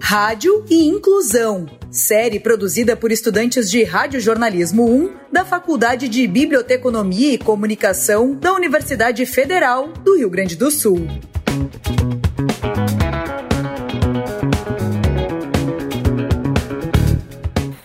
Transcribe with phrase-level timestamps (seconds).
[0.00, 7.38] Rádio e Inclusão, série produzida por estudantes de Radiojornalismo 1 da Faculdade de Biblioteconomia e
[7.38, 11.08] Comunicação da Universidade Federal do Rio Grande do Sul.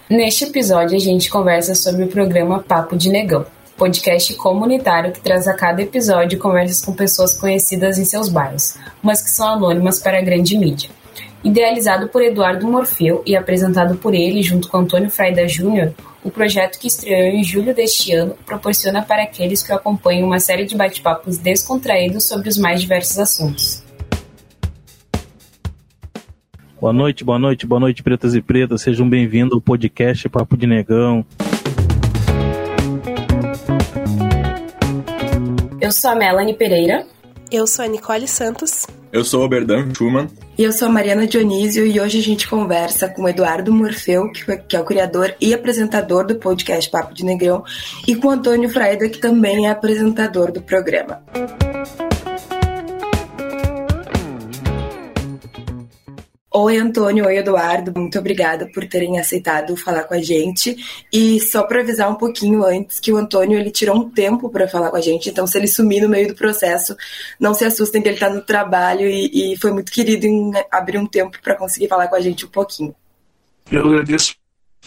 [0.10, 3.46] Neste episódio, a gente conversa sobre o programa Papo de Negão,
[3.80, 9.22] podcast comunitário que traz a cada episódio conversas com pessoas conhecidas em seus bairros, mas
[9.22, 10.90] que são anônimas para a grande mídia.
[11.42, 16.78] Idealizado por Eduardo Morfeu e apresentado por ele junto com Antônio Fraida Júnior, o projeto
[16.78, 20.76] que estreou em julho deste ano proporciona para aqueles que o acompanham uma série de
[20.76, 23.82] bate-papos descontraídos sobre os mais diversos assuntos.
[26.82, 28.82] Boa noite, boa noite, boa noite, pretas e pretas.
[28.82, 31.26] Sejam bem-vindos ao podcast Papo de Negão.
[35.82, 37.06] Eu sou a Melanie Pereira.
[37.50, 38.86] Eu sou a Nicole Santos.
[39.14, 40.28] Eu sou o Berdan Schumann.
[40.58, 44.30] E eu sou a Mariana Dionísio e hoje a gente conversa com o Eduardo Morfeu,
[44.68, 47.64] que é o criador e apresentador do podcast Papo de Negrão,
[48.06, 51.24] e com o Antônio Fraida, que também é apresentador do programa.
[56.52, 57.28] Oi, Antônio.
[57.28, 57.94] Oi, Eduardo.
[57.96, 60.76] Muito obrigada por terem aceitado falar com a gente.
[61.14, 64.68] E só para avisar um pouquinho antes que o Antônio ele tirou um tempo para
[64.68, 66.96] falar com a gente, então se ele sumir no meio do processo,
[67.40, 70.98] não se assustem que ele está no trabalho e, e, foi muito querido em abrir
[70.98, 72.96] um tempo para conseguir falar com a gente um pouquinho.
[73.72, 74.36] Eu agradeço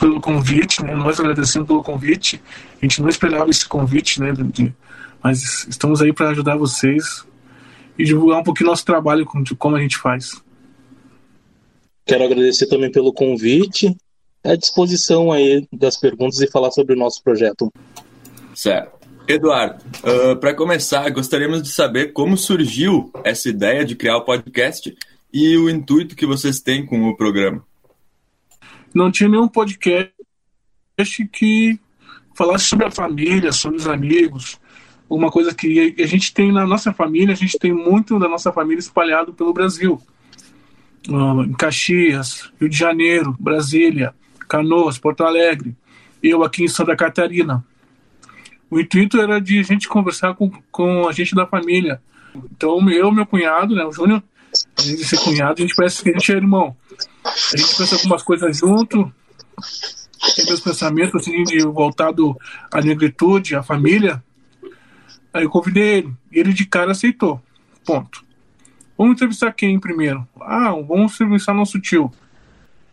[0.01, 0.97] pelo convite, né?
[0.97, 2.43] Nós agradecemos pelo convite.
[2.81, 4.35] A gente não esperava esse convite, né?
[5.23, 7.25] Mas estamos aí para ajudar vocês
[7.97, 9.25] e divulgar um pouquinho nosso trabalho,
[9.57, 10.42] como a gente faz.
[12.05, 13.97] Quero agradecer também pelo convite,
[14.45, 17.73] à disposição aí das perguntas e falar sobre o nosso projeto.
[18.55, 19.03] Certo.
[19.27, 24.95] Eduardo, uh, para começar, gostaríamos de saber como surgiu essa ideia de criar o podcast
[25.33, 27.65] e o intuito que vocês têm com o programa.
[28.93, 30.13] Não tinha nenhum podcast
[31.33, 31.79] que
[32.35, 34.61] falasse sobre a família, sobre os amigos,
[35.09, 38.53] uma coisa que a gente tem na nossa família, a gente tem muito da nossa
[38.53, 40.01] família espalhado pelo Brasil
[41.09, 44.15] em Caxias, Rio de Janeiro, Brasília,
[44.49, 45.77] Canoas, Porto Alegre,
[46.23, 47.65] eu aqui em Santa Catarina.
[48.71, 52.01] O intuito era de a gente conversar com, com a gente da família.
[52.35, 54.23] Então, eu meu cunhado, né, o Júnior,
[54.79, 56.77] a gente ser cunhado, a gente parece que a gente é irmão.
[57.25, 59.13] A gente pensa algumas coisas junto,
[60.37, 62.37] tem meus pensamentos assim, de voltado
[62.71, 64.23] à negritude, à família.
[65.33, 67.41] Aí eu convidei ele, e ele de cara aceitou.
[67.85, 68.25] Ponto.
[68.97, 70.27] Vamos entrevistar quem primeiro?
[70.41, 72.11] Ah, vamos entrevistar nosso tio.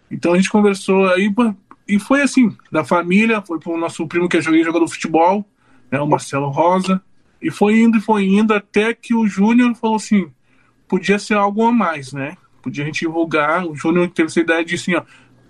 [0.09, 1.33] Então a gente conversou aí
[1.87, 5.45] e foi assim, da família, foi pro nosso primo que é jogador de futebol,
[5.91, 7.01] né, o Marcelo Rosa,
[7.41, 10.31] e foi indo e foi indo até que o Júnior falou assim,
[10.87, 12.35] podia ser algo a mais, né?
[12.61, 15.03] Podia a gente divulgar, o Júnior teve essa ideia de assim, ó,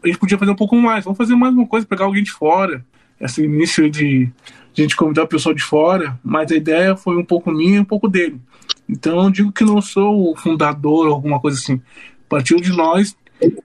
[0.04, 2.32] a gente podia fazer um pouco mais, vamos fazer mais uma coisa, pegar alguém de
[2.32, 2.86] fora.
[3.20, 4.32] Esse início de
[4.78, 7.80] a gente convidar o pessoal de fora, mas a ideia foi um pouco minha e
[7.80, 8.40] um pouco dele.
[8.88, 11.82] Então eu digo que não sou o fundador ou alguma coisa assim.
[12.28, 13.16] Partiu de nós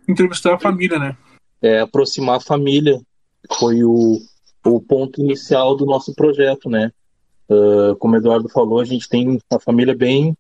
[0.08, 1.16] entrevistar a família, né?
[1.62, 3.00] É, aproximar a família
[3.58, 4.18] foi o,
[4.64, 6.90] o ponto inicial do nosso projeto, né?
[7.48, 10.36] Uh, como o Eduardo falou, a gente tem uma família bem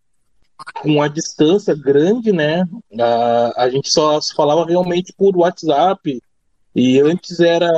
[0.80, 2.66] com uma distância grande, né?
[2.98, 6.22] A, a gente só se falava realmente por WhatsApp
[6.74, 7.70] e antes era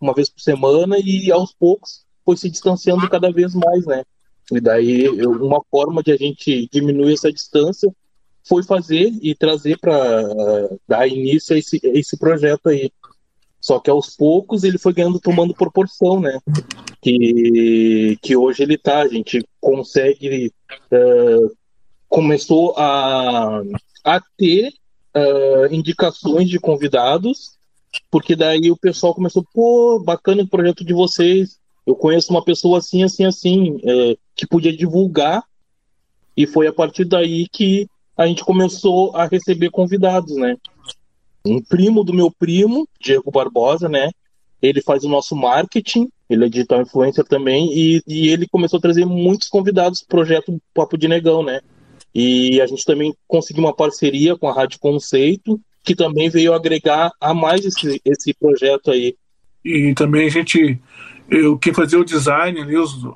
[0.00, 4.04] uma vez por semana e aos poucos foi se distanciando cada vez mais, né?
[4.52, 7.90] E daí, uma forma de a gente diminuir essa distância
[8.46, 10.22] foi fazer e trazer para
[10.86, 12.90] dar início a esse, esse projeto aí.
[13.60, 16.38] Só que aos poucos ele foi ganhando, tomando proporção, né?
[17.00, 20.52] Que, que hoje ele tá, a gente consegue.
[20.92, 21.50] Uh,
[22.14, 23.60] começou a,
[24.04, 24.72] a ter
[25.16, 27.58] uh, indicações de convidados,
[28.08, 32.78] porque daí o pessoal começou, pô, bacana o projeto de vocês, eu conheço uma pessoa
[32.78, 35.42] assim, assim, assim, é, que podia divulgar,
[36.36, 37.86] e foi a partir daí que
[38.16, 40.56] a gente começou a receber convidados, né?
[41.46, 44.10] Um primo do meu primo, Diego Barbosa, né?
[44.62, 48.82] Ele faz o nosso marketing, ele é digital influencer também, e, e ele começou a
[48.82, 51.60] trazer muitos convidados pro projeto Papo de Negão, né?
[52.14, 57.12] E a gente também conseguiu uma parceria com a Rádio Conceito, que também veio agregar
[57.20, 59.14] a mais esse, esse projeto aí.
[59.64, 60.80] E também a gente
[61.30, 63.06] eu quem fazia o design ali, os,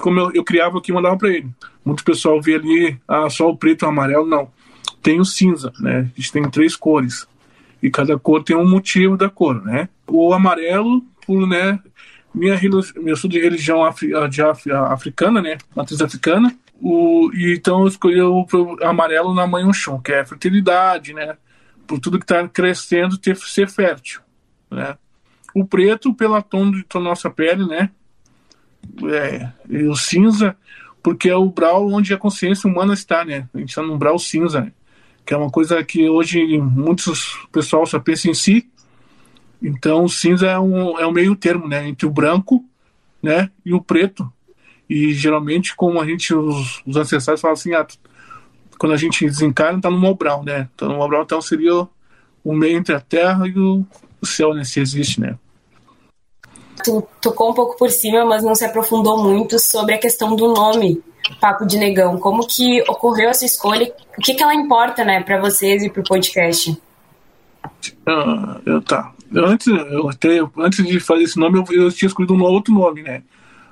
[0.00, 1.48] como eu, eu criava aqui mandava para ele.
[1.84, 4.50] Muito pessoal via ali, ah, só o preto e o amarelo, não.
[5.02, 6.10] Tem o cinza, né?
[6.12, 7.26] A gente tem três cores.
[7.82, 9.88] E cada cor tem um motivo da cor, né?
[10.06, 11.78] O amarelo, por, né,
[12.36, 15.56] minha, eu sou de religião afri, de af, africana, né?
[15.74, 16.54] Matriz africana.
[16.80, 21.36] O, e então eu escolhi o, o amarelo na mãe Oxum, que é fertilidade, né?
[21.86, 24.20] Por tudo que está crescendo ter, ser fértil,
[24.70, 24.98] né?
[25.56, 27.88] O preto pela tom de nossa pele, né?
[29.10, 30.54] É, e o cinza,
[31.02, 33.48] porque é o brau onde a consciência humana está, né?
[33.54, 34.72] A gente está num brau cinza, né?
[35.24, 38.68] que é uma coisa que hoje muitos pessoal só pensa em si.
[39.62, 41.88] Então o cinza é um, é um meio termo, né?
[41.88, 42.62] Entre o branco,
[43.22, 43.50] né?
[43.64, 44.30] E o preto.
[44.88, 47.86] E geralmente, como a gente, os, os ancestrais falam assim, ah,
[48.78, 50.68] quando a gente desencarna, tá no Mobral, né?
[50.74, 51.88] Então no Mobral então seria
[52.44, 53.86] o meio entre a terra e o
[54.22, 54.64] céu, né?
[54.64, 55.38] Se existe, né?
[56.86, 60.54] Tu tocou um pouco por cima, mas não se aprofundou muito sobre a questão do
[60.54, 61.02] nome
[61.40, 62.16] Papo de Negão.
[62.16, 63.92] Como que ocorreu essa escolha?
[64.16, 66.80] O que, que ela importa, né, para vocês e para o podcast?
[68.06, 69.12] Ah, eu, tá.
[69.34, 73.02] Antes, eu até, antes de fazer esse nome, eu, eu tinha escolhido um outro nome,
[73.02, 73.24] né?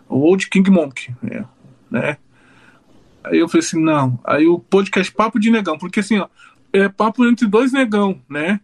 [0.09, 1.45] O Old King Monk, né?
[1.89, 2.17] né?
[3.23, 4.19] Aí eu falei assim, não.
[4.25, 6.27] Aí o podcast Papo de Negão, porque assim, ó,
[6.73, 8.59] é papo entre dois negão, né?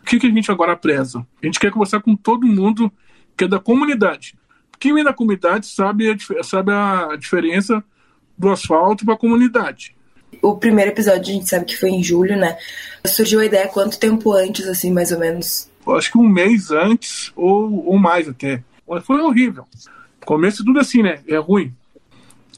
[0.00, 1.24] O que, que a gente agora preza?
[1.40, 2.92] A gente quer conversar com todo mundo
[3.36, 4.34] que é da comunidade.
[4.78, 7.82] Quem vem da comunidade sabe a, sabe a diferença
[8.36, 9.94] do asfalto para a comunidade.
[10.42, 12.56] O primeiro episódio a gente sabe que foi em julho, né?
[13.06, 15.70] Surgiu a ideia quanto tempo antes, assim, mais ou menos?
[15.86, 18.62] Acho que um mês antes ou, ou mais até.
[19.04, 19.66] Foi horrível.
[20.24, 21.20] Começo tudo assim, né?
[21.28, 21.74] É ruim.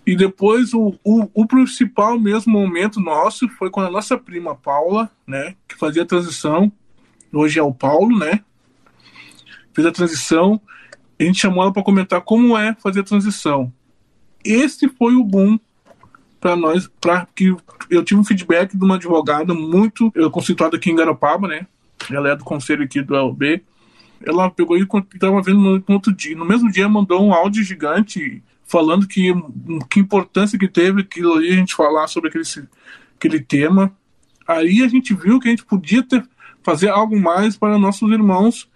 [0.07, 5.11] E depois o, o, o, principal mesmo momento nosso foi quando a nossa prima Paula,
[5.27, 6.71] né, que fazia a transição,
[7.33, 8.41] hoje é o Paulo, né,
[9.77, 10.59] fez a transição,
[11.21, 13.71] a gente chamou ela para comentar como é fazer a transição.
[14.43, 15.59] Esse foi o boom
[16.41, 17.55] para nós, para que
[17.91, 21.67] eu tive um feedback de uma advogada muito conceituada aqui em Garopaba, né?
[22.11, 23.63] Ela é do conselho aqui do LB.
[24.25, 26.35] Ela pegou e estava vendo no, no outro dia.
[26.35, 29.35] No mesmo dia mandou um áudio gigante falando que
[29.91, 32.45] que importância que teve aquilo ali a gente falar sobre aquele
[33.17, 33.93] aquele tema.
[34.47, 36.23] Aí a gente viu que a gente podia ter
[36.63, 38.69] fazer algo mais para nossos irmãos.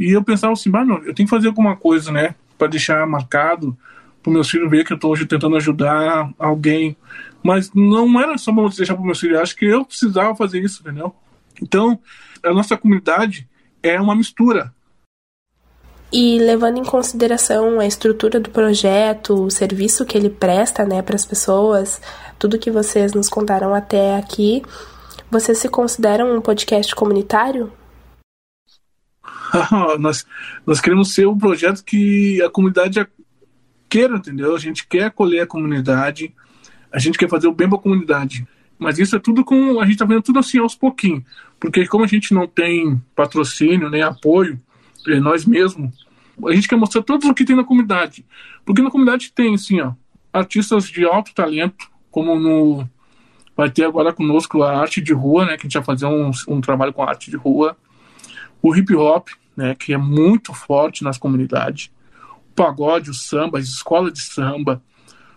[0.00, 3.76] E eu pensava assim, não, eu tenho que fazer alguma coisa, né, para deixar marcado
[4.22, 6.96] para meus filhos ver que eu estou hoje tentando ajudar alguém.
[7.42, 10.80] Mas não era só para deixar para meus filhos, acho que eu precisava fazer isso,
[10.80, 11.14] entendeu?
[11.62, 11.98] Então,
[12.42, 13.46] a nossa comunidade
[13.82, 14.72] é uma mistura.
[16.12, 21.14] E levando em consideração a estrutura do projeto, o serviço que ele presta né, para
[21.14, 22.00] as pessoas,
[22.38, 24.62] tudo que vocês nos contaram até aqui,
[25.30, 27.72] vocês se consideram um podcast comunitário?
[29.98, 30.26] nós,
[30.66, 33.06] nós queremos ser um projeto que a comunidade
[33.88, 34.54] queira, entendeu?
[34.54, 36.34] A gente quer acolher a comunidade,
[36.92, 38.46] a gente quer fazer o bem para a comunidade.
[38.78, 39.78] Mas isso é tudo com.
[39.78, 41.22] A gente está vendo tudo assim aos pouquinhos.
[41.58, 44.58] Porque como a gente não tem patrocínio nem apoio,
[45.06, 46.06] é, nós mesmos,
[46.46, 48.24] a gente quer mostrar tudo o que tem na comunidade.
[48.64, 49.92] Porque na comunidade tem, assim, ó,
[50.32, 52.88] artistas de alto talento, como no.
[53.54, 55.56] Vai ter agora conosco a arte de rua, né?
[55.58, 57.76] Que a gente vai fazer um, um trabalho com arte de rua.
[58.62, 59.74] O hip hop, né?
[59.74, 61.90] Que é muito forte nas comunidades
[62.60, 64.82] pagode, o samba, as escolas de samba,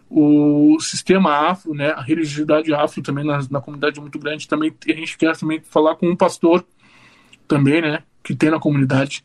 [0.09, 4.47] o sistema afro, né, a religiosidade afro também na, na comunidade é muito grande.
[4.47, 6.65] Também a gente quer também falar com um pastor
[7.47, 9.23] também, né, que tem na comunidade.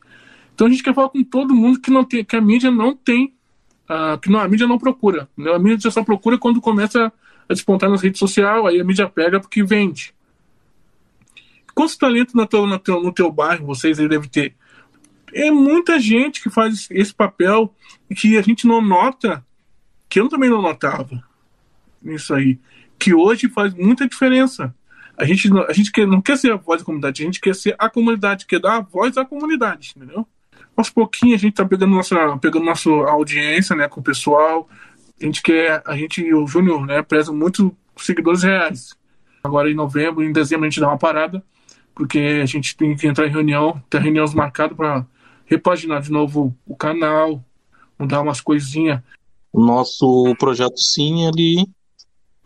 [0.55, 2.95] Então a gente quer falar com todo mundo que não tem, que a mídia não
[2.95, 3.33] tem,
[3.89, 5.29] uh, que não, a mídia não procura.
[5.37, 5.53] Né?
[5.53, 7.11] A mídia só procura quando começa
[7.47, 10.13] a despontar nas redes sociais, aí a mídia pega porque vende.
[11.79, 14.53] Quantos talentos no teu, no teu, no teu bairro vocês aí devem ter?
[15.33, 17.73] é muita gente que faz esse papel
[18.13, 19.45] que a gente não nota,
[20.09, 21.23] que eu também não notava
[22.01, 22.59] nisso aí,
[22.99, 24.75] que hoje faz muita diferença.
[25.17, 27.55] A gente, a gente quer, não quer ser a voz da comunidade, a gente quer
[27.55, 30.27] ser a comunidade, quer dar a voz à comunidade, entendeu?
[30.75, 34.67] Aos pouquinhos a gente tá pegando nossa, pegando nossa audiência, né, com o pessoal.
[35.21, 38.97] A gente quer, a gente, o Júnior, né, preza muito seguidores reais.
[39.41, 41.41] Agora em novembro, em dezembro a gente dá uma parada,
[41.99, 45.05] porque a gente tem que entrar em reunião, tem reuniões marcadas para
[45.45, 47.43] repaginar de novo o canal,
[47.99, 49.01] mudar umas coisinhas.
[49.51, 51.67] O nosso projeto Sim, ele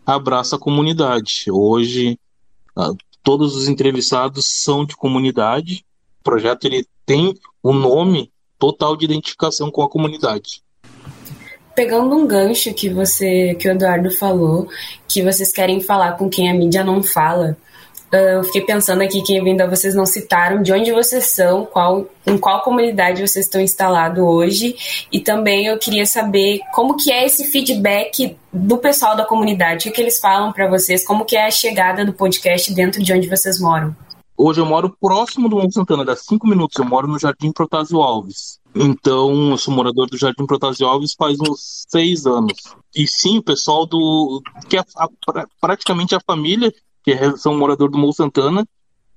[0.03, 1.51] abraça a comunidade.
[1.51, 2.17] Hoje,
[2.75, 5.85] ah, todos os entrevistados são de comunidade.
[6.21, 10.63] O projeto ele tem o um nome total de identificação com a comunidade.
[11.75, 14.67] Pegando um gancho que você, que o Eduardo falou,
[15.07, 17.55] que vocês querem falar com quem a mídia não fala,
[18.17, 22.37] eu fiquei pensando aqui que ainda vocês não citaram de onde vocês são, qual, em
[22.37, 24.75] qual comunidade vocês estão instalados hoje,
[25.11, 29.91] e também eu queria saber como que é esse feedback do pessoal da comunidade, o
[29.91, 33.27] que, eles falam para vocês, como que é a chegada do podcast dentro de onde
[33.27, 33.95] vocês moram.
[34.37, 38.01] Hoje eu moro próximo do Monte Santana, dá cinco minutos, eu moro no Jardim Protásio
[38.01, 38.59] Alves.
[38.75, 42.53] Então, eu sou morador do Jardim Protasiópolis faz uns seis anos.
[42.95, 44.41] E sim, o pessoal do.
[44.67, 45.07] que é a,
[45.61, 46.73] praticamente a família,
[47.03, 48.67] que é, são morador do Morro Santana,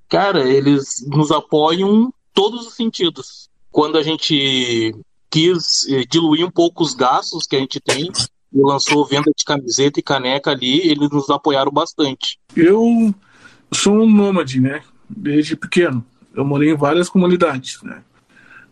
[0.09, 3.49] cara, eles nos apoiam todos os sentidos.
[3.71, 4.95] Quando a gente
[5.31, 8.11] quis eh, diluir um pouco os gastos que a gente tem
[8.53, 12.39] e lançou venda de camiseta e caneca ali, eles nos apoiaram bastante.
[12.55, 13.15] Eu
[13.73, 14.83] sou um nômade, né?
[15.09, 16.05] Desde pequeno.
[16.35, 18.03] Eu morei em várias comunidades, né?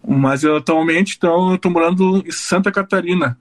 [0.07, 3.39] Mas eu, atualmente, então, eu estou morando em Santa Catarina.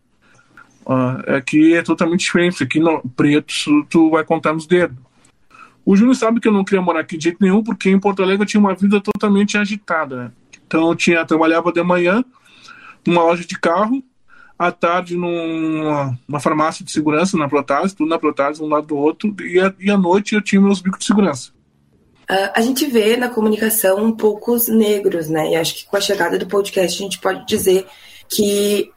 [0.85, 2.63] Uh, aqui é totalmente diferente.
[2.63, 3.53] Aqui no Preto,
[3.89, 4.97] tu vai contar nos dedos.
[5.85, 8.23] O Júnior sabe que eu não queria morar aqui de jeito nenhum, porque em Porto
[8.23, 10.15] Alegre eu tinha uma vida totalmente agitada.
[10.15, 10.31] Né?
[10.65, 12.23] Então eu tinha, trabalhava de manhã
[13.05, 14.01] numa loja de carro,
[14.57, 18.97] à tarde numa, numa farmácia de segurança na Protase, tudo na Protase, um lado do
[18.97, 21.51] outro, e, a, e à noite eu tinha meus bicos de segurança.
[22.23, 25.51] Uh, a gente vê na comunicação poucos negros, né?
[25.51, 27.85] E acho que com a chegada do podcast a gente pode dizer
[28.29, 28.92] que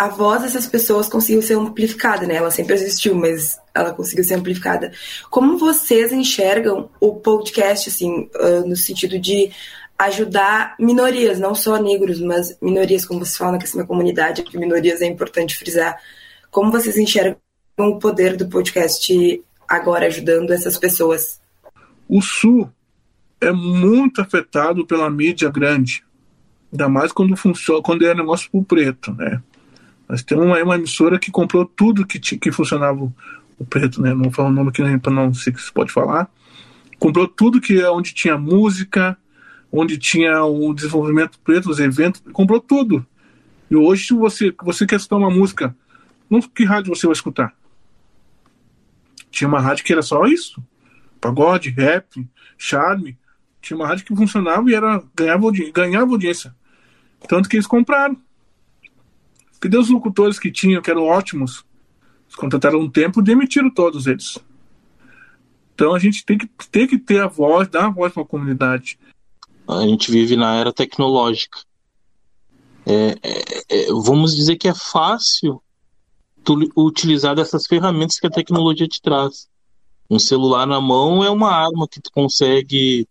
[0.00, 2.36] a voz dessas pessoas conseguiu ser amplificada, né?
[2.36, 4.92] Ela sempre existiu, mas ela conseguiu ser amplificada.
[5.28, 9.50] Como vocês enxergam o podcast, assim, uh, no sentido de
[9.98, 14.56] ajudar minorias, não só negros, mas minorias, como você fala na questão da comunidade, que
[14.56, 16.00] minorias é importante frisar.
[16.50, 17.36] Como vocês enxergam
[17.78, 21.42] o poder do podcast agora ajudando essas pessoas?
[22.08, 22.70] O Sul
[23.38, 26.02] é muito afetado pela mídia grande,
[26.72, 29.42] ainda mais quando funciona, quando é negócio pro preto, né?
[30.10, 33.00] Mas tem uma, uma emissora que comprou tudo que, que funcionava
[33.58, 34.12] o, preto, né?
[34.12, 36.28] Não vou falar o nome aqui para não sei se pode falar.
[36.98, 39.16] Comprou tudo que é onde tinha música,
[39.70, 43.06] onde tinha o desenvolvimento preto, os eventos, comprou tudo.
[43.70, 45.76] E hoje, se você, você quer escutar uma música,
[46.28, 47.54] não, que rádio você vai escutar?
[49.30, 50.60] Tinha uma rádio que era só isso
[51.20, 52.26] pagode, rap,
[52.56, 53.16] charme.
[53.60, 56.54] Tinha uma rádio que funcionava e era, ganhava, ganhava audiência.
[57.28, 58.16] Tanto que eles compraram.
[59.60, 61.64] Cadê os locutores que tinham, que eram ótimos?
[62.26, 64.38] Eles contrataram um tempo e demitiram todos eles.
[65.74, 68.26] Então a gente tem que, tem que ter a voz, dar a voz para a
[68.26, 68.98] comunidade.
[69.68, 71.58] A gente vive na era tecnológica.
[72.86, 75.62] É, é, é, vamos dizer que é fácil
[76.76, 79.48] utilizar dessas ferramentas que a tecnologia te traz.
[80.08, 83.06] Um celular na mão é uma arma que tu consegue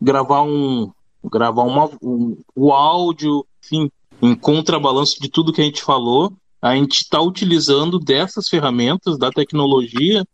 [0.00, 0.90] gravar um
[1.24, 3.90] gravar uma, um, o áudio, enfim,
[4.22, 9.32] em contrabalanço de tudo que a gente falou, a gente está utilizando dessas ferramentas da
[9.32, 10.24] tecnologia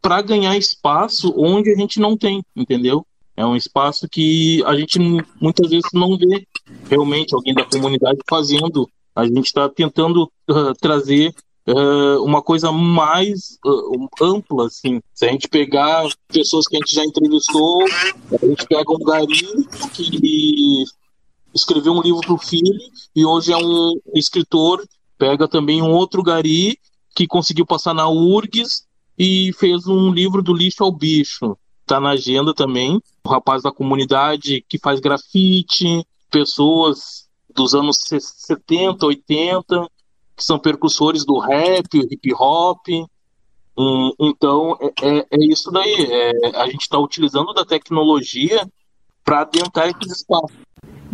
[0.00, 3.04] para ganhar espaço onde a gente não tem, entendeu?
[3.36, 5.00] É um espaço que a gente
[5.40, 6.46] muitas vezes não vê
[6.88, 8.88] realmente alguém da comunidade fazendo.
[9.16, 11.34] A gente está tentando uh, trazer
[11.66, 15.00] uh, uma coisa mais uh, ampla, assim.
[15.12, 17.82] Se a gente pegar pessoas que a gente já entrevistou,
[18.40, 20.84] a gente pega um gari que
[21.54, 22.78] escreveu um livro para o filho
[23.14, 24.84] e hoje é um escritor,
[25.16, 26.78] pega também um outro gari
[27.14, 31.56] que conseguiu passar na URGS e fez um livro do lixo ao bicho.
[31.82, 33.00] Está na agenda também.
[33.24, 39.88] O rapaz da comunidade que faz grafite, pessoas dos anos 70, 80,
[40.36, 42.88] que são percussores do rap, hip hop.
[44.18, 46.06] então, é, é, é isso daí.
[46.10, 48.66] É, a gente está utilizando da tecnologia
[49.24, 50.63] para adentrar esses espaços.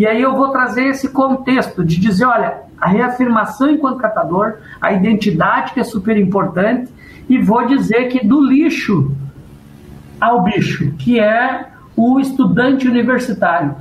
[0.01, 4.95] E aí eu vou trazer esse contexto de dizer, olha, a reafirmação enquanto catador, a
[4.95, 6.91] identidade que é super importante,
[7.29, 9.15] e vou dizer que do lixo
[10.19, 13.77] ao bicho, que é o estudante universitário.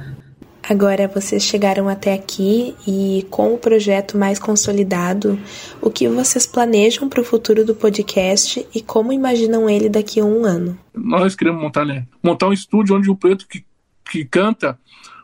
[0.69, 5.39] Agora vocês chegaram até aqui e com o projeto mais consolidado,
[5.81, 10.25] o que vocês planejam para o futuro do podcast e como imaginam ele daqui a
[10.25, 10.77] um ano?
[10.93, 12.05] Nós queremos montar, né?
[12.21, 13.63] Montar um estúdio onde o preto que,
[14.11, 14.77] que canta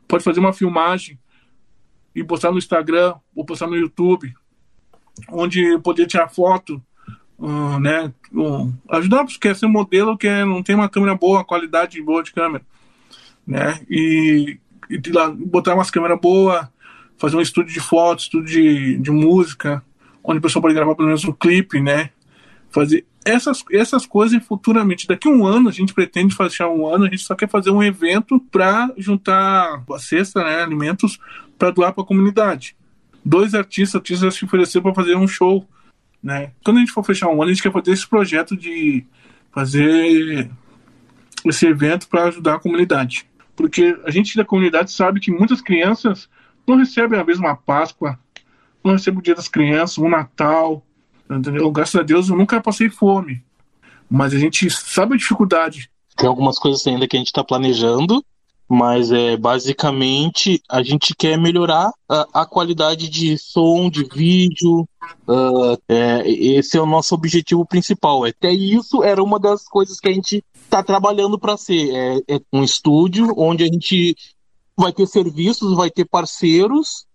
[0.07, 1.19] pode fazer uma filmagem
[2.13, 4.33] e postar no Instagram ou postar no YouTube,
[5.29, 6.81] onde poder tirar foto,
[7.37, 8.13] uh, né?
[8.89, 12.65] Ajudar porque quer ser modelo que não tem uma câmera boa, qualidade boa de câmera,
[13.45, 13.79] né?
[13.89, 14.59] E
[14.89, 16.67] e lá, botar umas câmeras boas,
[17.17, 19.83] fazer um estúdio de fotos, estúdio de, de música,
[20.23, 22.11] onde o pessoal pode gravar pelo menos um clipe, né?
[22.75, 25.07] Fazer essas, essas coisas futuramente.
[25.07, 27.71] Daqui a um ano, a gente pretende fazer um ano, a gente só quer fazer
[27.71, 31.17] um evento para juntar a cesta, né, alimentos,
[31.57, 32.75] para doar para a comunidade.
[33.23, 35.65] Dois artistas, artistas se ofereceram para fazer um show.
[36.21, 36.51] Né?
[36.63, 39.05] Quando a gente for fechar um ano, a gente quer fazer esse projeto de
[39.53, 40.51] fazer
[41.45, 46.29] esse evento para ajudar a comunidade porque a gente da comunidade sabe que muitas crianças
[46.67, 48.19] não recebem a mesma Páscoa,
[48.83, 50.84] não recebem o Dia das Crianças, o Natal,
[51.29, 51.71] entendeu?
[51.71, 53.43] Graças a Deus eu nunca passei fome,
[54.09, 55.89] mas a gente sabe a dificuldade.
[56.15, 58.23] Tem algumas coisas ainda que a gente está planejando,
[58.67, 64.87] mas é basicamente a gente quer melhorar a, a qualidade de som, de vídeo.
[65.27, 68.23] Uh, é, esse é o nosso objetivo principal.
[68.23, 71.93] Até isso era uma das coisas que a gente está trabalhando para ser.
[71.93, 74.15] É, é um estúdio onde a gente
[74.75, 77.05] vai ter serviços, vai ter parceiros,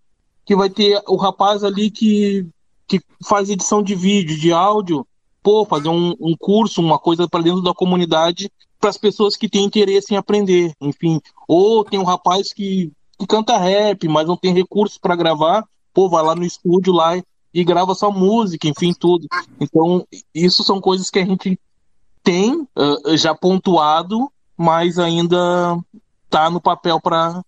[0.45, 2.45] que vai ter o rapaz ali que,
[2.91, 5.07] que faz edição de vídeo, de áudio,
[5.41, 9.47] pô, fazer um, um curso, uma coisa para dentro da comunidade para as pessoas que
[9.47, 11.21] têm interesse em aprender, enfim.
[11.47, 16.09] Ou tem um rapaz que, que canta rap, mas não tem recursos para gravar, pô,
[16.09, 19.25] vai lá no estúdio lá e, e grava só música, enfim, tudo.
[19.57, 20.05] Então,
[20.35, 21.57] isso são coisas que a gente
[22.21, 25.79] tem uh, já pontuado, mas ainda
[26.29, 27.41] tá no papel para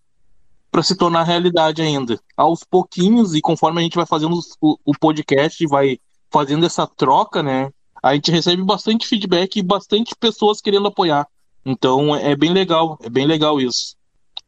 [0.74, 2.18] para se tornar realidade ainda.
[2.36, 6.00] Aos pouquinhos e conforme a gente vai fazendo o, podcast e vai
[6.32, 7.70] fazendo essa troca, né?
[8.02, 11.28] a gente recebe bastante feedback e bastante pessoas querendo apoiar.
[11.64, 13.94] Então é bem legal, é bem legal isso.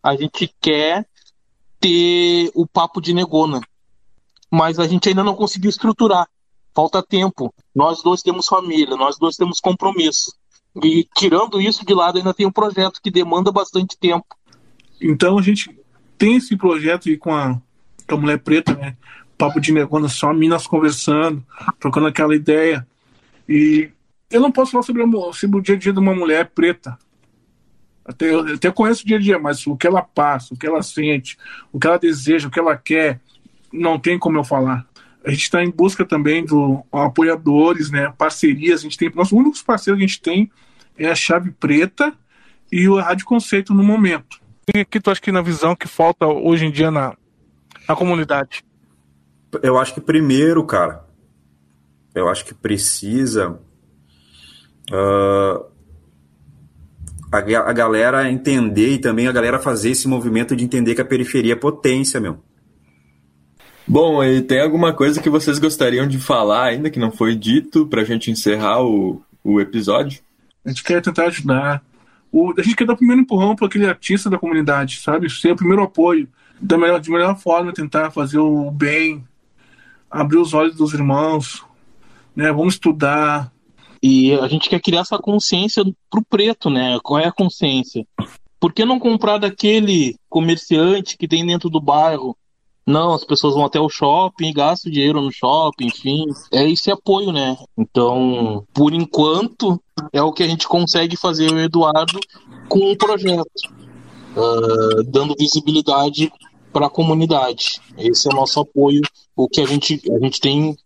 [0.03, 1.07] A gente quer
[1.79, 3.61] ter o papo de negona,
[4.51, 6.29] mas a gente ainda não conseguiu estruturar.
[6.75, 7.55] Falta tempo.
[7.73, 10.35] Nós dois temos família, nós dois temos compromisso.
[10.83, 14.27] E tirando isso de lado, ainda tem um projeto que demanda bastante tempo.
[15.01, 15.71] Então a gente
[16.19, 17.61] tem esse projeto aí com a,
[18.09, 18.97] com a mulher preta, né?
[19.37, 21.45] Papo de negona, só minas conversando,
[21.79, 22.87] trocando aquela ideia.
[23.49, 23.91] E
[24.31, 25.03] eu não posso falar sobre,
[25.35, 26.99] sobre o dia a dia de uma mulher preta.
[28.05, 30.67] Até, eu até conheço o dia a dia, mas o que ela passa, o que
[30.67, 31.37] ela sente,
[31.73, 33.21] o que ela deseja, o que ela quer,
[33.73, 34.87] não tem como eu falar.
[35.25, 38.81] A gente está em busca também do apoiadores, né, parcerias.
[38.81, 40.51] A gente tem, nossos únicos parceiros que a gente tem
[40.97, 42.15] é a Chave Preta
[42.71, 44.41] e o Rádio Conceito no momento.
[44.69, 47.17] O que tu acha que na visão que falta hoje em dia na,
[47.89, 48.65] na comunidade?
[49.63, 51.05] Eu acho que primeiro, cara,
[52.15, 53.59] eu acho que precisa
[54.91, 55.67] uh,
[57.31, 61.05] a, a galera entender e também a galera fazer esse movimento de entender que a
[61.05, 62.39] periferia é potência, meu.
[63.87, 67.87] Bom, e tem alguma coisa que vocês gostariam de falar ainda que não foi dito
[67.87, 70.21] para a gente encerrar o, o episódio?
[70.65, 71.85] A gente quer tentar ajudar.
[72.31, 75.31] O, a gente quer dar o primeiro empurrão para aquele artista da comunidade, sabe?
[75.31, 76.29] Ser o primeiro apoio.
[76.61, 79.27] Da melhor, de melhor forma, tentar fazer o bem,
[80.11, 81.65] abrir os olhos dos irmãos,
[82.35, 82.51] né?
[82.53, 83.53] Vamos estudar.
[84.03, 86.99] E a gente quer criar essa consciência pro preto, né?
[87.03, 88.07] Qual é a consciência?
[88.59, 92.37] Por que não comprar daquele comerciante que tem dentro do bairro?
[92.87, 96.25] Não, as pessoas vão até o shopping, gastam dinheiro no shopping, enfim.
[96.53, 97.57] É esse apoio, né?
[97.77, 102.21] Então, por enquanto, é o que a gente consegue fazer, o Eduardo,
[102.69, 103.45] com um projeto,
[104.37, 106.33] uh, dando visibilidade
[106.73, 107.81] para a comunidade.
[107.99, 109.01] Esse é o nosso apoio,
[109.35, 110.77] o que a gente, a gente tem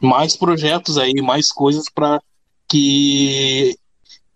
[0.00, 2.20] mais projetos aí, mais coisas para
[2.68, 3.76] que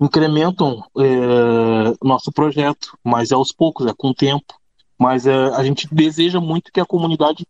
[0.01, 4.55] incrementam é, nosso projeto, mas é aos poucos, é com o tempo.
[4.99, 7.47] Mas é, a gente deseja muito que a comunidade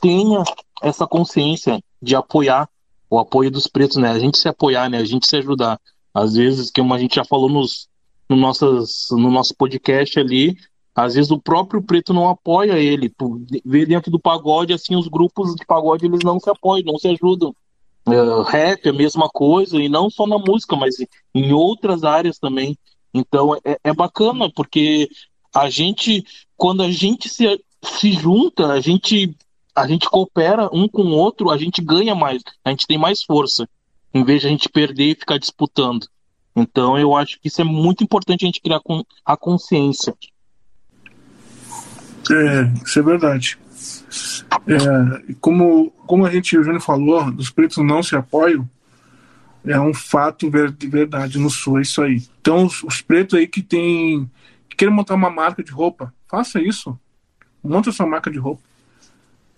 [0.00, 0.42] tenha
[0.82, 2.68] essa consciência de apoiar
[3.10, 4.10] o apoio dos pretos, né?
[4.10, 4.98] A gente se apoiar, né?
[4.98, 5.80] A gente se ajudar.
[6.14, 7.88] Às vezes, como a gente já falou nos,
[8.28, 10.56] no, nossas, no nosso podcast ali,
[10.94, 13.10] às vezes o próprio preto não apoia ele.
[13.10, 16.98] Tu vê dentro do pagode, assim, os grupos de pagode eles não se apoiam, não
[16.98, 17.54] se ajudam.
[18.06, 20.94] Uh, rap é a mesma coisa, e não só na música, mas
[21.34, 22.78] em outras áreas também.
[23.12, 25.08] Então é, é bacana, porque
[25.56, 26.22] a gente,
[26.54, 29.34] quando a gente se, se junta, a gente,
[29.74, 33.22] a gente coopera um com o outro, a gente ganha mais, a gente tem mais
[33.22, 33.66] força,
[34.12, 36.06] em vez de a gente perder e ficar disputando.
[36.54, 38.80] Então eu acho que isso é muito importante a gente criar
[39.24, 40.14] a consciência.
[42.30, 43.58] É, isso é verdade.
[44.66, 48.68] É, como, como a gente, o Júnior falou, os pretos não se apoiam,
[49.64, 52.22] é um fato de verdade no Sul, é isso aí.
[52.40, 54.30] Então, os, os pretos aí que tem
[54.76, 56.98] que querem montar uma marca de roupa, faça isso.
[57.64, 58.62] Monta sua marca de roupa.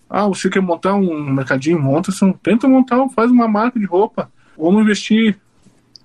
[0.09, 1.79] Ah, você quer montar um mercadinho?
[1.79, 4.31] Monta, tenta montar, faz uma marca de roupa.
[4.57, 5.37] Vamos investir.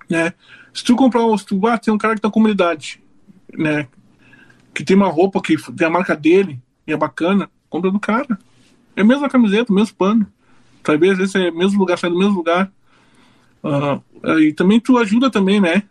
[0.09, 0.33] Né?
[0.73, 3.01] Se tu comprar, se tu, ah, tem um cara que tá na comunidade,
[3.57, 3.87] né?
[4.73, 8.37] que tem uma roupa que tem a marca dele e é bacana, compra do cara.
[8.95, 10.27] É a mesma camiseta, o mesmo pano.
[10.83, 12.69] Talvez vezes é o mesmo lugar, sai do mesmo lugar.
[13.63, 15.83] Uh, e também tu ajuda também, né?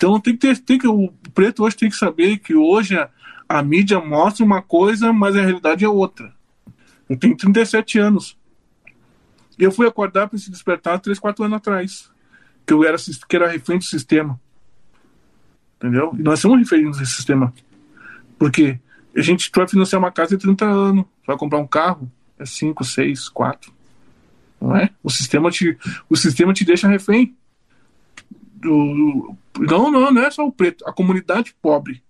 [0.00, 3.10] Então tem que ter, tem que, o preto hoje tem que saber que hoje a,
[3.46, 6.32] a mídia mostra uma coisa, mas a realidade é outra.
[7.06, 8.34] Eu tenho 37 anos.
[9.58, 12.10] Eu fui acordar para se despertar 3, 4 anos atrás.
[12.66, 12.96] Que eu era,
[13.28, 14.40] que era refém do sistema.
[15.76, 16.14] Entendeu?
[16.18, 17.52] E nós somos reféns desse sistema.
[18.38, 18.80] Porque
[19.14, 22.82] a gente vai financiar uma casa de 30 anos, vai comprar um carro, é 5,
[22.82, 23.70] 6, 4.
[24.58, 24.88] Não é?
[25.02, 25.76] O sistema te,
[26.08, 27.36] o sistema te deixa refém.
[28.60, 32.02] Do, não, não, não é só o preto, a comunidade pobre.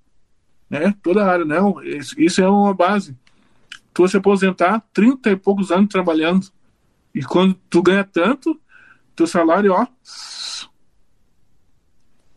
[0.68, 0.94] né?
[1.02, 1.76] Toda a área, não.
[1.82, 3.16] Isso é uma base.
[3.94, 6.46] Tu se aposentar, 30 e poucos anos trabalhando.
[7.14, 8.58] E quando tu ganha tanto,
[9.16, 9.86] teu salário, ó.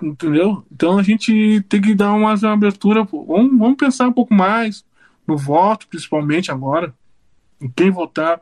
[0.02, 0.66] Entendeu?
[0.72, 3.04] Então a gente tem que dar uma, uma abertura.
[3.04, 4.84] Vamos, vamos pensar um pouco mais
[5.26, 6.94] no voto, principalmente agora,
[7.62, 8.42] em quem votar.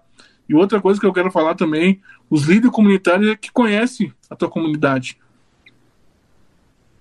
[0.49, 4.35] E outra coisa que eu quero falar também, os líderes comunitários é que conhecem a
[4.35, 5.17] tua comunidade.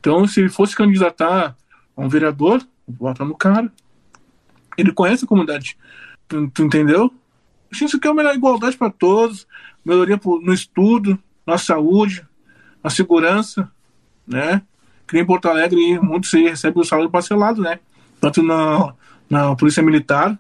[0.01, 1.55] Então, se ele fosse candidatar
[1.97, 3.71] a um vereador, vota no cara.
[4.77, 5.77] Ele conhece a comunidade.
[6.27, 7.13] Tu, tu entendeu?
[7.71, 9.47] A gente quer uma igualdade para todos,
[9.85, 12.27] melhoria no estudo, na saúde,
[12.83, 13.71] na segurança,
[14.27, 14.63] né?
[15.07, 17.79] Que em Porto Alegre, muitos recebem o salário parcelado, né?
[18.21, 18.95] Tanto na,
[19.29, 20.39] na Polícia Militar,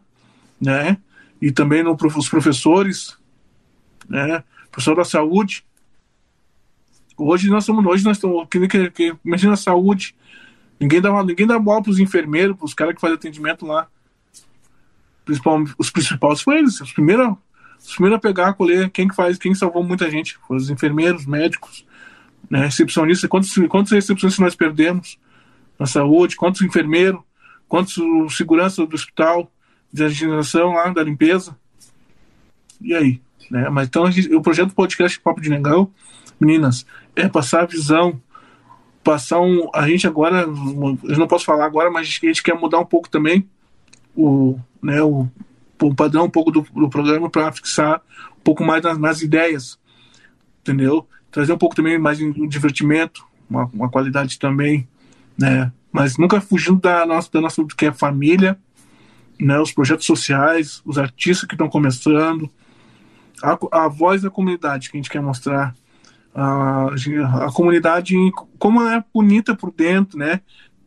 [0.60, 0.96] né?
[1.40, 3.16] E também no, os professores,
[4.08, 4.42] né?
[4.70, 5.64] Professor da saúde.
[7.22, 10.14] Hoje nós estamos, hoje nós estamos, que, que, que, imagina a saúde.
[10.80, 13.88] Ninguém dá, ninguém dá bola para os enfermeiros, para os caras que fazem atendimento lá.
[15.22, 17.36] Principalmente, os principais foram eles, os primeiros,
[17.78, 20.70] os primeiros a pegar, a colher, quem que faz, quem salvou muita gente, foram os
[20.70, 21.84] enfermeiros, médicos,
[22.48, 25.18] né, recepcionistas, quantos, quantos recepcionistas nós perdemos
[25.78, 27.20] na saúde, quantos enfermeiros,
[27.68, 27.98] quantos
[28.34, 29.52] segurança do hospital,
[29.92, 31.54] de higienização lá, da limpeza.
[32.80, 33.20] E aí?
[33.50, 33.68] Né?
[33.68, 35.92] Mas então o projeto podcast Papo de Negão,
[36.40, 38.20] meninas, é passar a visão,
[39.02, 39.68] passar um.
[39.74, 43.08] A gente agora, eu não posso falar agora, mas a gente quer mudar um pouco
[43.08, 43.48] também
[44.16, 45.28] o, né, o,
[45.80, 48.00] o padrão um pouco do, do programa para fixar
[48.38, 49.78] um pouco mais nas, nas, ideias,
[50.60, 51.06] entendeu?
[51.30, 54.88] Trazer um pouco também mais um divertimento, uma, uma qualidade também,
[55.38, 55.72] né?
[55.92, 58.58] Mas nunca fugindo da nossa, da nossa que é família,
[59.38, 59.58] né?
[59.60, 62.50] Os projetos sociais, os artistas que estão começando,
[63.42, 65.74] a, a voz da comunidade que a gente quer mostrar
[66.34, 66.86] a,
[67.46, 68.14] a comunidade
[68.58, 70.40] como é bonita por dentro, né?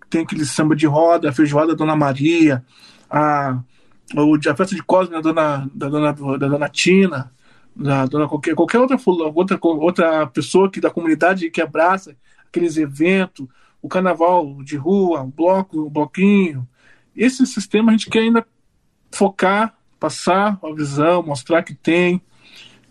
[0.10, 2.64] Tem aquele samba de roda, a feijoada da Dona Maria,
[3.10, 3.60] a,
[4.12, 7.32] a festa de Cosme da Dona, da Dona, da Dona Tina,
[7.76, 12.16] da Dona qualquer, qualquer outra, outra, outra pessoa que da comunidade que abraça
[12.48, 13.48] aqueles eventos,
[13.82, 16.68] o carnaval de rua, o bloco, o bloquinho.
[17.16, 18.46] Esse sistema a gente quer ainda
[19.12, 22.22] focar, passar a visão, mostrar que tem,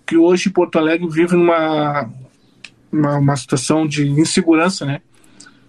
[0.07, 2.11] que hoje Porto Alegre vive numa
[2.93, 5.01] uma, uma situação de insegurança, né?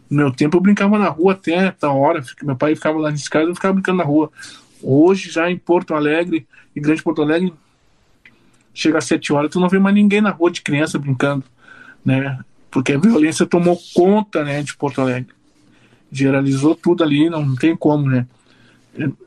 [0.09, 3.29] No meu tempo eu brincava na rua até tal hora, meu pai ficava lá nesse
[3.29, 4.29] casa, eu ficava brincando na rua.
[4.81, 7.53] Hoje, já em Porto Alegre, em Grande Porto Alegre,
[8.73, 11.45] chega às sete horas, tu não vê mais ninguém na rua de criança brincando,
[12.03, 12.39] né?
[12.69, 15.31] Porque a violência tomou conta, né, de Porto Alegre.
[16.11, 18.27] Geralizou tudo ali, não tem como, né?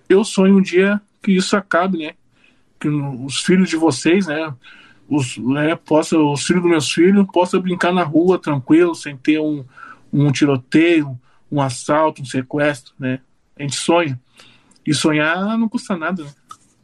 [0.09, 2.13] Eu sonho um dia que isso acabe, né?
[2.79, 4.53] Que os filhos de vocês, né,
[5.09, 9.39] os, né, possa, os filhos dos meus filhos possam brincar na rua tranquilo, sem ter
[9.39, 9.65] um,
[10.13, 11.19] um tiroteio,
[11.51, 13.21] um assalto, um sequestro, né?
[13.59, 14.19] A gente sonha.
[14.87, 16.31] E sonhar não custa nada, né?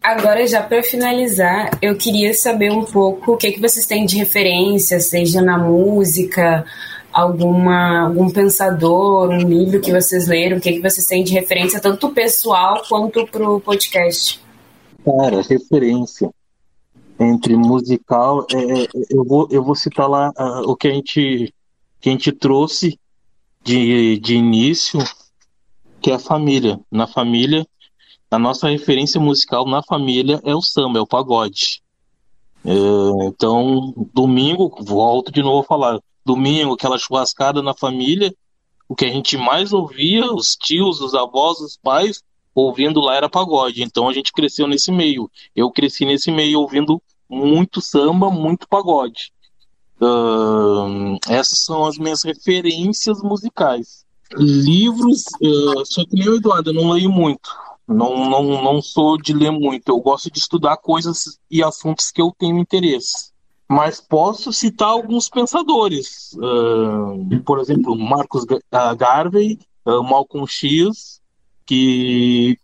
[0.02, 4.16] Agora, já para finalizar, eu queria saber um pouco o que, que vocês têm de
[4.16, 6.64] referência, seja na música,
[7.12, 11.80] alguma, algum pensador, um livro que vocês leram, o que, que vocês têm de referência,
[11.80, 14.40] tanto pessoal quanto para o podcast.
[15.04, 16.28] Cara, referência
[17.22, 21.54] entre musical, é, é, eu, vou, eu vou citar lá uh, o que a gente,
[22.00, 22.98] que a gente trouxe
[23.62, 24.98] de, de início,
[26.00, 26.80] que é a família.
[26.90, 27.66] Na família,
[28.30, 31.82] a nossa referência musical na família é o samba, é o pagode.
[32.64, 38.34] É, então, domingo, volto de novo a falar, domingo, aquela churrascada na família,
[38.88, 42.22] o que a gente mais ouvia, os tios, os avós, os pais,
[42.54, 43.82] ouvindo lá era pagode.
[43.82, 45.30] Então a gente cresceu nesse meio.
[45.54, 49.32] Eu cresci nesse meio ouvindo muito samba, muito pagode.
[49.98, 54.04] Uh, essas são as minhas referências musicais.
[54.36, 57.50] Livros, uh, só que nem o Eduardo, eu não leio muito.
[57.88, 59.88] Não, não, não sou de ler muito.
[59.88, 63.32] Eu gosto de estudar coisas e assuntos que eu tenho interesse.
[63.68, 66.32] Mas posso citar alguns pensadores.
[66.34, 68.44] Uh, por exemplo, Marcos
[68.96, 71.20] Garvey, Malcolm X,
[71.64, 72.58] que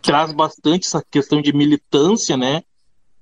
[0.00, 2.62] traz bastante essa questão de militância, né?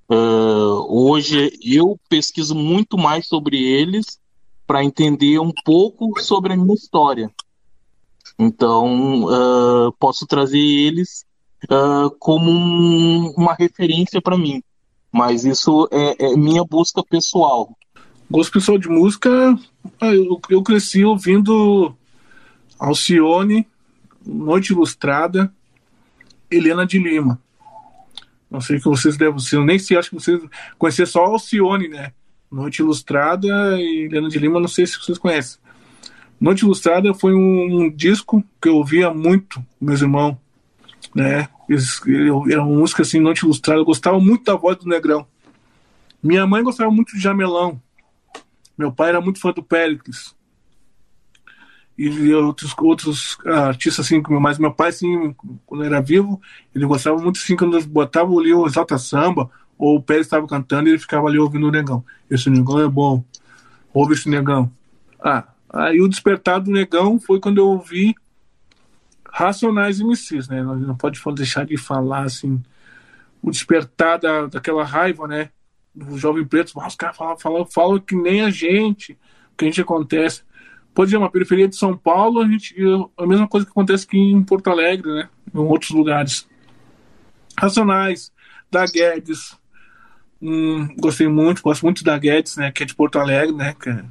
[0.09, 4.19] Uh, hoje eu pesquiso muito mais sobre eles
[4.65, 7.29] para entender um pouco sobre a minha história.
[8.37, 11.25] Então, uh, posso trazer eles
[11.65, 14.63] uh, como um, uma referência para mim.
[15.11, 17.75] Mas isso é, é, minha busca pessoal.
[18.29, 19.29] Gosto pessoal de música,
[20.01, 21.93] eu, eu cresci ouvindo
[22.79, 23.67] Alcione,
[24.25, 25.51] Noite Ilustrada,
[26.49, 27.41] Helena de Lima.
[28.49, 30.41] Não sei que vocês devem ser, nem sei, acho que vocês
[30.77, 32.11] conhecem só Alcione, né?
[32.51, 35.59] Noite Ilustrada e Helena de Lima, não sei se vocês conhecem.
[36.41, 40.37] Noite Ilustrada foi um, um disco que eu ouvia muito, meus irmãos,
[41.13, 41.47] né?
[42.49, 43.79] Era uma música assim, Noite Ilustrada.
[43.79, 45.27] Eu gostava muito da voz do Negrão.
[46.21, 47.79] Minha mãe gostava muito de Jamelão.
[48.75, 50.35] Meu pai era muito fã do Péricles.
[52.01, 55.35] E outros, outros artistas, assim, mas meu pai, assim,
[55.65, 56.41] quando era vivo,
[56.73, 60.87] ele gostava muito, assim, quando botava ali o Exalta Samba, ou o Pérez estava cantando,
[60.87, 62.01] ele ficava ali ouvindo o Negão.
[62.31, 63.21] Esse Negão é bom.
[63.93, 64.71] Ouve esse Negão.
[65.19, 68.15] Ah, aí o despertar do Negão foi quando eu ouvi
[69.29, 70.63] Racionais MCs, né?
[70.63, 72.63] Não pode deixar de falar, assim,
[73.41, 75.49] o despertar da, daquela raiva, né?
[75.93, 76.71] Do jovem preto.
[76.77, 79.13] Os caras falam, falam, falam que nem a gente,
[79.51, 80.43] o que a gente acontece.
[80.93, 82.75] Pode ser uma periferia de São Paulo, a, gente,
[83.17, 85.29] a mesma coisa que acontece aqui em Porto Alegre, né?
[85.53, 86.47] Em outros lugares.
[87.57, 88.31] Racionais,
[88.71, 89.57] da Guedes.
[90.41, 92.71] Hum, gostei muito, gosto muito da Guedes, né?
[92.71, 93.75] Que é de Porto Alegre, né?
[93.79, 94.03] Que é...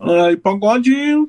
[0.00, 1.28] ah, e pagode, eu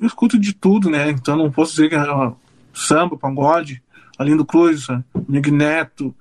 [0.00, 1.10] escuto de tudo, né?
[1.10, 2.32] Então não posso dizer que é
[2.74, 3.82] samba, pagode,
[4.18, 4.86] Alindo Cruz,
[5.28, 6.14] Mig Neto,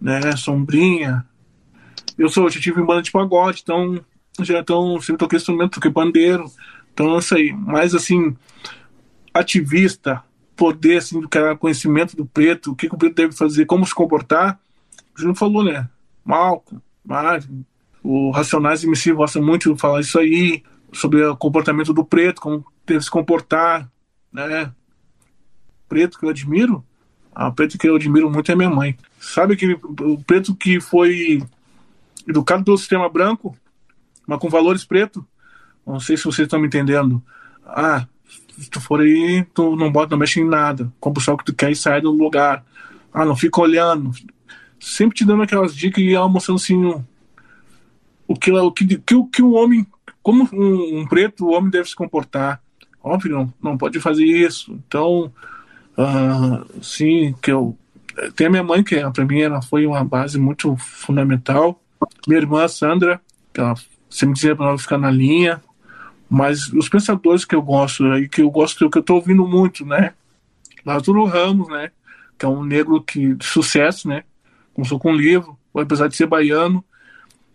[0.00, 0.36] né?
[0.36, 1.26] Sombrinha.
[2.18, 4.04] Eu sou, eu já tive em banda de pagode, então
[4.44, 6.50] já estão sempre toquei instrumento, toquei bandeiro.
[6.92, 7.52] Então, isso aí.
[7.52, 8.36] Mas, assim,
[9.32, 10.22] ativista,
[10.56, 13.86] poder, assim, do cara, conhecimento do preto, o que, que o preto deve fazer, como
[13.86, 14.58] se comportar.
[15.16, 15.88] O Júnior falou, né?
[16.24, 17.64] Malco, Mário,
[18.02, 22.64] o Racionais MC gosta muito de falar isso aí, sobre o comportamento do preto, como
[22.86, 23.90] deve se comportar,
[24.32, 24.72] né?
[25.88, 26.84] Preto que eu admiro,
[27.34, 28.96] a preto que eu admiro muito é minha mãe.
[29.18, 31.42] Sabe que o preto que foi
[32.26, 33.56] educado pelo sistema branco,
[34.26, 35.26] mas com valores preto.
[35.86, 37.22] Não sei se vocês estão me entendendo.
[37.66, 38.06] Ah,
[38.58, 40.92] se tu for aí, tu não bota, não mexe em nada.
[41.00, 42.64] Compra só o que tu quer e sai do lugar.
[43.12, 44.10] Ah, não fica olhando.
[44.78, 47.02] Sempre te dando aquelas dicas e ela mostrando assim
[48.26, 49.86] o que o que, que, que um homem,
[50.22, 52.62] como um, um, preto, o homem deve se comportar.
[53.02, 54.72] Óbvio, não, não pode fazer isso.
[54.86, 55.32] Então,
[55.98, 57.76] uh, sim, que eu
[58.34, 61.80] tem a minha mãe que para mim ela foi uma base muito fundamental.
[62.26, 63.20] Minha irmã Sandra,
[63.52, 63.74] que ela
[64.10, 65.62] sempre dizia para ficar na linha.
[66.28, 69.86] Mas os pensadores que eu gosto, aí que eu gosto, que eu estou ouvindo muito,
[69.86, 70.12] né?
[70.84, 71.90] Lázaro Ramos, né?
[72.38, 74.24] Que é um negro que, de sucesso, né?
[74.74, 76.84] Começou com um livro, apesar de ser baiano.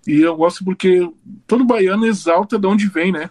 [0.05, 1.09] E eu gosto porque
[1.47, 3.29] todo baiano exalta de onde vem, né?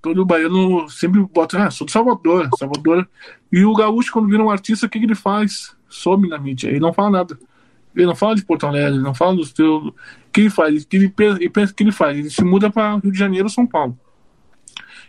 [0.00, 3.06] Todo baiano sempre bota, ah, sou de Salvador, Salvador.
[3.52, 5.76] E o gaúcho, quando vira um artista, o que, que ele faz?
[5.88, 7.38] Some na mídia, ele não fala nada.
[7.94, 9.94] Ele não fala de Porto Alegre, ele não fala do seu.
[10.32, 10.84] Que ele faz?
[10.84, 12.18] Que ele pensa que ele faz?
[12.18, 13.98] Ele se muda para Rio de Janeiro ou São Paulo.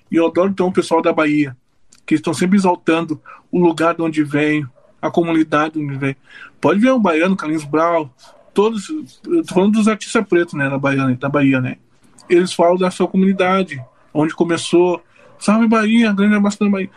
[0.10, 1.56] E eu adoro então o pessoal da Bahia,
[2.06, 4.66] que estão sempre exaltando o lugar de onde vem,
[5.02, 6.16] a comunidade de onde vem.
[6.60, 8.14] Pode ver o baiano, Carlinhos Brau,
[8.54, 8.90] todos.
[9.26, 11.78] Eu tô falando dos artistas pretos, né, da Bahia, da Bahia, né?
[12.30, 15.02] Eles falam da sua comunidade, onde começou.
[15.40, 16.90] Salve Bahia, grande abraço da Bahia.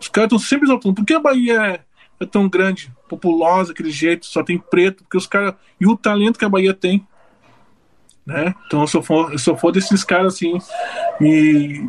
[0.00, 0.94] Os caras estão sempre exaltando.
[0.94, 1.80] Por que a Bahia é
[2.22, 5.54] é tão grande, populosa, aquele jeito, só tem preto, porque os caras.
[5.80, 7.06] E o talento que a Bahia tem.
[8.24, 8.54] Né?
[8.66, 10.58] Então eu sou fã, eu sou fã desses caras assim.
[11.20, 11.88] E.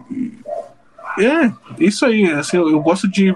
[1.20, 2.32] É, isso aí.
[2.32, 3.36] Assim, eu, eu gosto de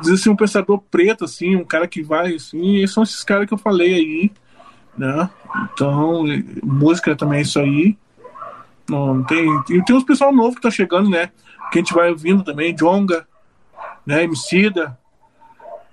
[0.00, 3.54] dizer assim, um pensador preto, assim, um cara que vai, assim, são esses caras que
[3.54, 4.32] eu falei aí.
[4.96, 5.28] Né?
[5.72, 6.24] Então,
[6.62, 7.96] música também é isso aí.
[8.88, 11.30] Não, tem, e tem uns pessoal novo que tá chegando, né?
[11.72, 13.26] Que a gente vai ouvindo também, Jonga,
[14.06, 14.22] né?
[14.22, 14.96] Emicida,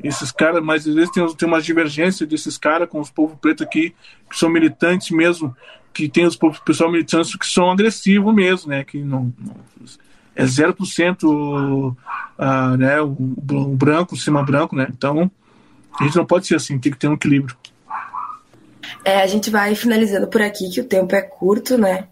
[0.03, 3.65] esses caras, mas às vezes tem, tem uma divergência desses caras com os povos pretos
[3.65, 3.95] aqui,
[4.29, 5.55] que são militantes mesmo,
[5.93, 8.83] que tem os pessoal militantes que são agressivos mesmo, né?
[8.83, 9.55] Que não, não
[10.35, 14.87] é 0% uh, né, o, o branco, o cima branco, né?
[14.89, 15.31] Então,
[15.99, 17.55] a gente não pode ser assim, tem que ter um equilíbrio.
[19.05, 22.07] É, a gente vai finalizando por aqui, que o tempo é curto, né?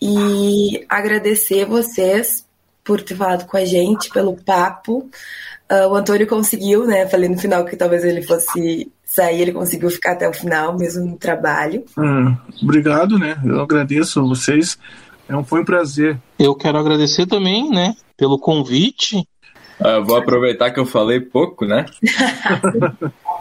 [0.00, 2.45] E agradecer vocês
[2.86, 5.10] por ter falado com a gente, pelo papo.
[5.70, 7.06] Uh, o Antônio conseguiu, né?
[7.08, 11.04] Falei no final que talvez ele fosse sair, ele conseguiu ficar até o final, mesmo
[11.04, 11.84] no trabalho.
[11.98, 13.36] Hum, obrigado, né?
[13.44, 14.78] Eu agradeço a vocês.
[15.28, 16.16] É um, foi um prazer.
[16.38, 17.96] Eu quero agradecer também, né?
[18.16, 19.26] Pelo convite.
[19.80, 21.84] Uh, vou aproveitar que eu falei pouco, né?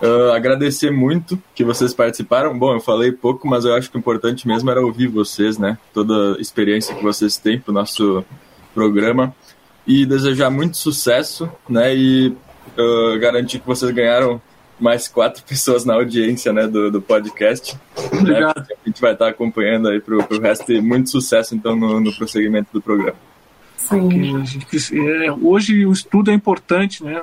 [0.01, 2.57] uh, agradecer muito que vocês participaram.
[2.57, 5.77] Bom, eu falei pouco, mas eu acho que o importante mesmo era ouvir vocês, né?
[5.93, 8.25] Toda a experiência que vocês têm para o nosso
[8.75, 9.33] programa
[9.87, 11.95] e desejar muito sucesso, né?
[11.95, 12.27] E
[12.77, 14.41] uh, garantir que vocês ganharam
[14.79, 17.77] mais quatro pessoas na audiência, né, do, do podcast.
[18.11, 18.59] Obrigado.
[18.59, 21.99] Né, a gente vai estar acompanhando aí pro, pro resto e muito sucesso, então, no,
[21.99, 23.17] no prosseguimento do programa.
[23.77, 24.43] Sim.
[24.93, 27.21] É, hoje o estudo é importante, né?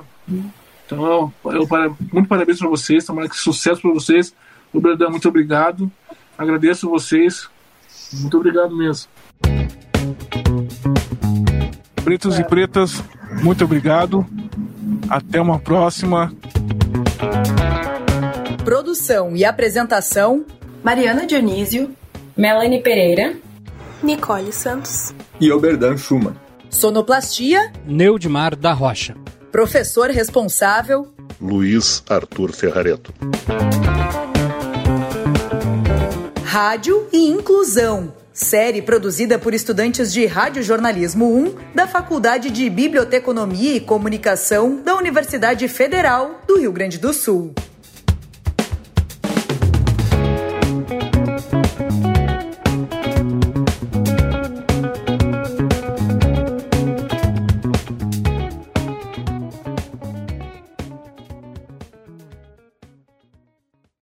[0.86, 4.34] Então, eu, eu muito parabéns para vocês, tomara que sucesso para vocês.
[4.72, 5.92] Obrigado, muito obrigado.
[6.36, 7.48] Agradeço vocês.
[8.12, 9.08] Muito obrigado mesmo.
[12.12, 13.02] Pretos e pretas,
[13.42, 14.26] muito obrigado.
[15.08, 16.30] Até uma próxima.
[18.62, 20.44] Produção e apresentação:
[20.84, 21.90] Mariana Dionísio,
[22.36, 23.34] Melanie Pereira,
[24.02, 26.34] Nicole Santos e Oberdan Schumann.
[26.68, 29.16] Sonoplastia: Neudimar da Rocha.
[29.50, 33.14] Professor responsável: Luiz Arthur Ferrareto.
[36.44, 38.12] Rádio e Inclusão.
[38.42, 45.66] Série produzida por estudantes de Radiojornalismo 1 da Faculdade de Biblioteconomia e Comunicação da Universidade
[45.68, 47.54] Federal do Rio Grande do Sul.